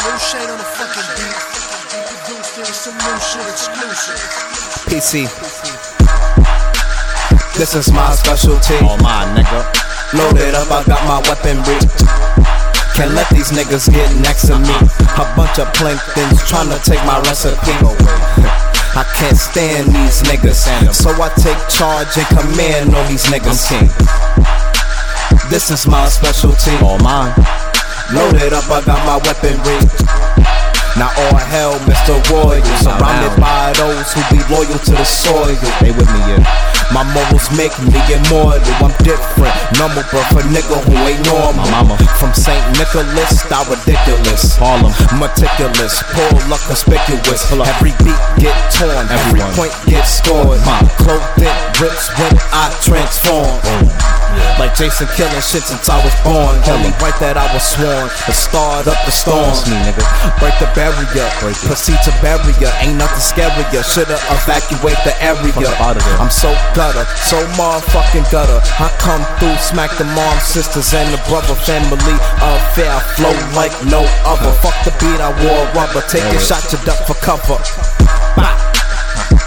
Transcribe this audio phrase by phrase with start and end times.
[0.00, 1.36] No shade on the fucking beat.
[2.24, 4.16] Produced it, some new shit exclusive.
[4.88, 5.28] PC.
[7.58, 8.80] This is my specialty.
[8.80, 9.60] All mine, nigga.
[10.16, 11.76] Loaded up, I got my weaponry.
[12.96, 14.72] Can't let these niggas get next to me.
[15.20, 17.76] A bunch of planktons to take my recipe.
[18.96, 23.68] I can't stand these niggas, And so I take charge and command on these niggas.
[25.50, 26.72] This is my specialty.
[26.82, 27.34] All mine.
[28.12, 29.78] Loaded up, I got my weaponry.
[30.98, 32.18] Now all hell, Mr.
[32.26, 35.54] Royal, surrounded by those who be loyal to the soil.
[35.78, 36.42] They with me, yeah.
[36.90, 38.66] My morals make me immortal.
[38.82, 41.62] I'm different, normal, but for nigga who ain't normal.
[41.70, 41.96] My mama.
[42.18, 42.58] From St.
[42.74, 44.58] Nicholas, style ridiculous.
[44.58, 44.90] Harlem.
[45.22, 47.46] Meticulous, pull up conspicuous.
[47.54, 49.70] Every beat get torn, every Everyone.
[49.70, 50.58] point get scored.
[50.66, 53.89] My Clothed in rips when I transform.
[54.80, 56.56] Jason killing shit since I was born.
[56.64, 59.44] Tell me right that I was sworn to start up the storm.
[59.44, 60.00] That's me, nigga.
[60.40, 61.68] Break the barrier, Break it.
[61.68, 62.72] proceed to barrier.
[62.80, 63.84] Ain't nothing scarier.
[63.84, 65.52] Shoulda evacuate the area.
[65.52, 66.16] Fuck up outta there.
[66.16, 68.56] I'm so gutter, so motherfucking gutter.
[68.80, 72.96] I come through, smack the mom, sisters, and the brother family affair.
[73.20, 74.48] Flow like no other.
[74.64, 76.00] Fuck the beat, I wore rubber.
[76.08, 77.60] Take a shot, you duck for cover.
[78.32, 78.56] Bah.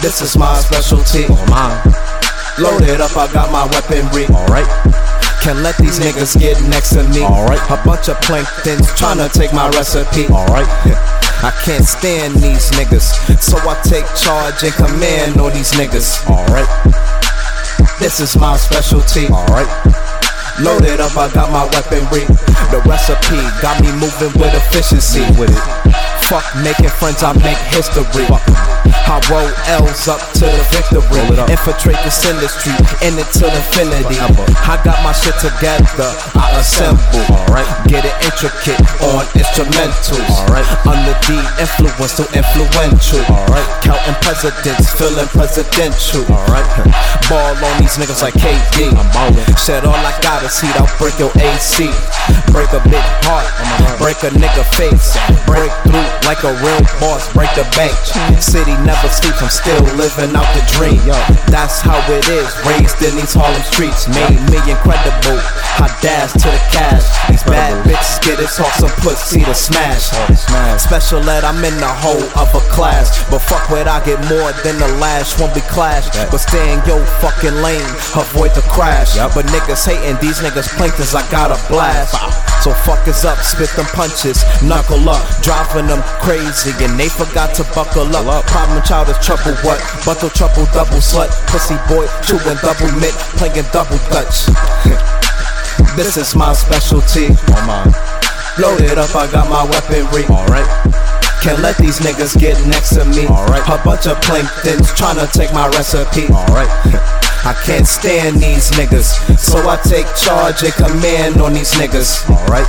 [0.00, 1.28] This is my specialty.
[1.28, 2.17] Oh, Mine.
[2.58, 4.26] Loaded up, I got my weaponry.
[4.34, 4.66] Alright.
[5.46, 7.22] Can't let these niggas get next to me.
[7.22, 7.62] Alright.
[7.70, 10.26] A bunch of planktons tryna take my recipe.
[10.26, 10.66] Alright.
[11.38, 16.26] I can't stand these niggas, so I take charge and command on these niggas.
[16.26, 16.66] Alright.
[18.02, 19.30] This is my specialty.
[19.30, 19.70] Alright.
[20.58, 22.26] Loaded up, I got my weaponry.
[22.74, 25.22] The recipe got me moving with efficiency.
[25.38, 25.94] With it.
[26.26, 28.26] Fuck making friends, I make history.
[29.18, 29.50] I roll
[29.82, 31.02] L's up to the victory.
[31.10, 31.50] Roll it up.
[31.50, 32.70] Infiltrate this industry,
[33.02, 34.14] in it till infinity.
[34.62, 36.06] I got my shit together,
[36.38, 37.26] I assemble.
[37.26, 37.66] Alright.
[37.90, 38.78] Get it intricate
[39.10, 40.22] on instrumentals.
[40.46, 40.66] Alright.
[40.86, 43.26] Under the influence, so influential.
[43.26, 43.66] Alright.
[43.82, 46.22] Counting presidents, feeling presidential.
[46.30, 46.68] Alright.
[47.26, 48.94] Ball on these niggas like KD.
[48.94, 49.42] I'm ballin'.
[49.58, 51.90] Said all I got is heat, I'll break your AC.
[52.54, 53.98] Break a big heart, oh God.
[53.98, 55.18] break a nigga face.
[55.44, 57.96] Break through like a real boss, break the bank.
[58.40, 61.00] City never sleeps, I'm still living out the dream.
[61.06, 61.16] Yo,
[61.48, 64.08] That's how it is, raised in these Harlem streets.
[64.08, 65.38] Made me incredible,
[65.80, 67.06] I dash to the cash.
[67.28, 70.10] These bad bitches get it, talk some pussy to smash.
[70.80, 73.24] Special ed, I'm in the whole of a class.
[73.30, 76.08] But fuck what I get more than the last one we clash.
[76.30, 77.84] But stay in your fucking lane,
[78.16, 79.16] avoid the crash.
[79.34, 82.14] But niggas hating, these niggas planktons, I got a blast.
[82.68, 87.56] So fuck is up, spit them punches, knuckle up, driving them crazy, and they forgot
[87.56, 88.44] to buckle up.
[88.44, 89.80] Problem child is trouble, what?
[90.04, 94.52] Buckle trouble, double slut, pussy boy, chewing double mint, playing double dutch.
[95.96, 97.32] this is my specialty.
[98.60, 100.28] Loaded up, I got my weaponry.
[100.28, 100.68] Alright.
[101.40, 103.24] Can't let these niggas get next to me.
[103.28, 103.64] Alright.
[103.64, 106.28] A bunch of planktons tryna take my recipe.
[106.28, 107.24] Alright.
[107.48, 112.28] I can't stand these niggas, so I take charge and command on these niggas.
[112.28, 112.68] Alright.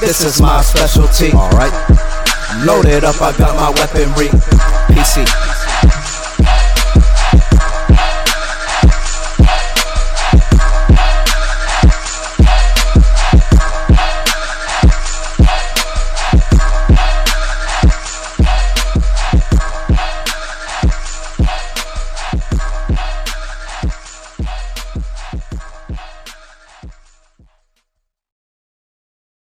[0.00, 1.36] This is my specialty.
[1.36, 1.70] Alright.
[2.64, 4.28] Loaded up, I got my weaponry.
[4.88, 5.61] PC.